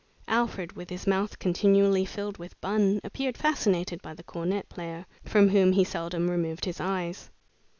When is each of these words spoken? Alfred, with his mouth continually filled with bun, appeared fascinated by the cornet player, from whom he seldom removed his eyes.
Alfred, 0.27 0.71
with 0.71 0.89
his 0.89 1.05
mouth 1.05 1.37
continually 1.37 2.05
filled 2.05 2.39
with 2.39 2.59
bun, 2.59 2.99
appeared 3.03 3.37
fascinated 3.37 4.01
by 4.01 4.15
the 4.15 4.23
cornet 4.23 4.67
player, 4.67 5.05
from 5.25 5.49
whom 5.49 5.73
he 5.73 5.83
seldom 5.83 6.27
removed 6.27 6.65
his 6.65 6.79
eyes. 6.81 7.29